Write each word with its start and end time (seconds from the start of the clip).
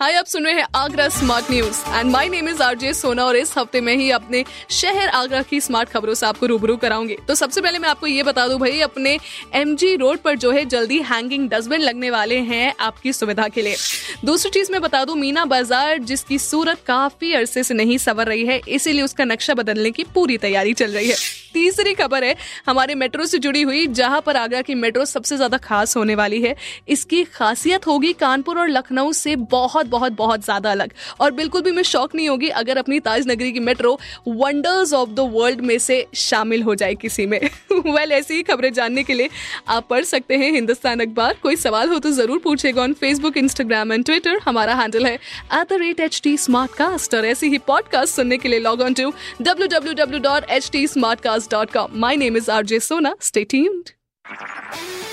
हाय, 0.00 0.14
आप 0.14 0.26
सुन 0.26 0.44
रहे 0.44 0.54
हैं 0.54 0.66
Agra 0.76 1.08
smart 1.08 1.50
news 1.50 1.78
and 1.88 2.10
my 2.10 2.28
name 2.28 2.48
is 2.48 2.62
RJ 2.62 2.92
Sona 2.94 3.24
और 3.24 3.36
इस 3.36 3.52
हफ़्ते 3.56 3.80
में 3.80 3.94
ही 3.96 4.10
अपने 4.10 4.44
शहर 4.70 5.08
आगरा 5.08 5.40
की 5.42 5.60
स्मार्ट 5.60 5.88
खबरों 5.88 6.14
से 6.14 6.26
आपको 6.26 6.46
रूबरू 6.46 6.76
कराऊँगी। 6.76 7.16
तो 7.28 7.34
सबसे 7.34 7.60
पहले 7.60 7.78
मैं 7.78 7.88
आपको 7.88 8.06
ये 8.06 8.22
बता 8.22 8.46
दूँ 8.48 8.58
भाई, 8.60 8.80
अपने 8.80 9.18
एमजी 9.54 9.94
रोड 9.96 10.18
पर 10.18 10.36
जो 10.36 10.50
है 10.50 10.64
जल्दी 10.66 10.98
हैंगिंग 11.02 11.48
डस्टबिन 11.50 11.80
लगने 11.80 12.10
वाले 12.10 12.38
हैं 12.38 12.72
आपकी 12.80 13.12
सुविधा 13.12 13.48
के 13.48 13.62
लिए। 13.62 13.76
दूसरी 14.24 14.50
चीज़ 14.50 14.72
मैं 14.72 14.80
बता 14.80 15.04
दूँ, 15.04 15.16
मीना 15.16 15.44
बाज़ार 15.44 15.98
जिसकी 16.00 16.38
सूरत 16.38 16.82
काफ़ी 16.86 17.34
अरसे 17.34 17.64
से 17.64 17.74
नहीं 17.74 17.98
सवर 17.98 18.26
रही 18.26 18.46
है, 18.46 18.60
इसीलिए 18.68 19.02
उसका 19.02 19.24
नक्शा 19.24 19.54
बदलने 19.54 19.90
की 19.90 20.04
पूरी 20.14 20.38
तैयारी 20.38 20.74
चल 20.74 20.90
रही 20.90 21.08
है। 21.08 21.16
तीसरी 21.54 21.94
खबर 21.94 22.24
है 22.24 22.34
हमारे 22.66 22.94
मेट्रो 22.94 23.24
से 23.26 23.38
जुड़ी 23.38 23.62
हुई 23.62 23.86
जहाँ 23.86 24.20
पर 24.20 24.36
आगरा 24.36 24.62
की 24.62 24.74
मेट्रो 24.74 25.04
सबसे 25.04 25.36
ज़्यादा 25.36 25.56
खास 25.58 25.96
होने 25.96 26.14
वाली 26.14 26.40
है। 26.42 26.54
इसकी 26.88 27.22
खासियत 27.24 27.86
होगी 27.86 28.12
कानपुर 28.12 28.58
और 28.58 28.68
लखनऊ 28.68 29.12
से 29.12 29.36
बहुत 29.36 29.86
बहुत 29.86 30.12
बहुत 30.12 30.44
ज़्यादा 30.44 30.70
अलग। 30.70 30.92
और 31.20 31.30
बिल्कुल 31.30 31.62
भी 31.62 31.72
मैं 31.72 31.82
शौक 31.82 32.14
नहीं 32.14 32.28
होगी 32.28 32.48
अगर 32.48 32.78
अपनी 32.78 33.00
ताज 33.00 33.28
नगरी 33.28 33.52
की 33.52 33.60
metro 33.60 33.98
wonders 34.28 34.92
of 34.92 35.10
the 35.10 35.30
world 35.32 35.60
में 35.60 35.78
से 35.78 36.06
शामिल 36.14 36.62
हो 36.62 36.74
जाए 36.74 36.94
किसी 36.94 37.26
में। 37.26 37.38
वेल 37.40 37.82
well, 37.94 38.10
ऐसी 38.10 38.34
ही 38.34 38.42
खबरें 38.42 38.72
जानने 38.72 39.02
के 39.02 39.14
लिए 39.14 39.28
आप 39.68 39.86
पढ़ 39.90 40.04
सकते 40.04 40.36
हैं 40.36 40.52
हिंदुस्तान 40.52 41.00
अखबार। 41.00 41.36
कोई 41.42 41.56
सवाल 41.56 41.88
हो 41.88 41.98
तो 41.98 42.10
ज़रूर 42.10 42.38
पूछेगा 42.38 42.82
on 42.82 42.92
Facebook 42.92 43.36
Instagram 43.36 43.92
and 43.92 44.04
Twitter 44.04 44.40
हमारा 44.44 44.74
हैंडल 44.74 45.06
है 45.06 45.14
at 45.14 45.68
the 45.68 45.72
rate 45.72 46.00
H 46.00 46.20
T 46.24 46.36
smart 46.36 46.70
और 46.80 47.26
ऐसी 47.26 47.48
ही 47.48 47.58
पॉडकास्ट 47.58 48.14
सुनने 48.14 48.38
के 48.38 48.48
लिए 48.48 48.58
log 48.58 48.80
on 48.80 48.94
to 48.94 49.12
W 49.42 49.66
W 49.66 49.92
W 49.94 50.20
dot 50.20 50.50
H 50.50 50.68
T 50.72 50.86
smart 50.86 51.20
cast 51.20 51.39
dot 51.50 51.72
com 51.72 51.98
my 52.00 52.16
name 52.16 52.36
is 52.36 52.50
R 52.50 52.64
J 52.64 52.80
Sona 52.80 53.14
stay 53.20 53.44
tuned 53.44 53.90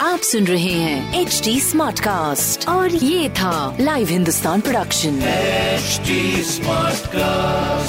आप 0.01 0.19
सुन 0.19 0.47
रहे 0.47 0.71
हैं 0.71 1.21
एच 1.21 1.41
डी 1.43 1.59
स्मार्ट 1.59 1.99
कास्ट 1.99 2.67
और 2.69 2.95
ये 2.95 3.29
था 3.39 3.77
live 3.79 4.07
Hindustan 4.07 4.61
production 4.61 5.21
H 5.23 5.99
smart 6.47 6.97
Smartcast. 7.07 7.86